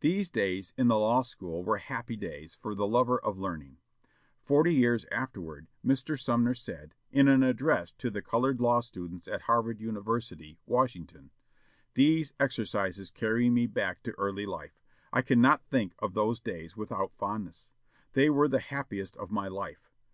These 0.00 0.30
days 0.30 0.72
in 0.78 0.88
the 0.88 0.96
law 0.98 1.20
school 1.20 1.62
were 1.62 1.76
happy 1.76 2.16
days 2.16 2.54
for 2.62 2.74
the 2.74 2.86
lover 2.86 3.18
of 3.20 3.38
learning. 3.38 3.76
Forty 4.42 4.72
years 4.74 5.04
afterward, 5.12 5.66
Mr. 5.84 6.18
Sumner 6.18 6.54
said, 6.54 6.94
in 7.12 7.28
an 7.28 7.42
address 7.42 7.90
to 7.98 8.08
the 8.08 8.22
colored 8.22 8.58
law 8.58 8.80
students 8.80 9.28
of 9.28 9.42
Howard 9.42 9.78
University, 9.78 10.58
Washington, 10.64 11.30
"These 11.92 12.32
exercises 12.40 13.10
carry 13.10 13.50
me 13.50 13.66
back 13.66 14.02
to 14.04 14.12
early 14.18 14.46
life.... 14.46 14.80
I 15.12 15.20
cannot 15.20 15.66
think 15.66 15.92
of 15.98 16.14
those 16.14 16.40
days 16.40 16.74
without 16.74 17.12
fondness. 17.18 17.74
They 18.14 18.30
were 18.30 18.48
the 18.48 18.60
happiest 18.60 19.14
of 19.18 19.30
my 19.30 19.48
life.... 19.48 19.90